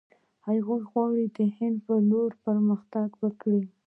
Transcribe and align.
هغه 0.47 0.75
غواړي 0.89 1.25
د 1.37 1.39
هند 1.55 1.77
پر 1.85 1.97
لور 2.09 2.31
پرمختګ 2.45 3.09
وکړي. 3.23 3.63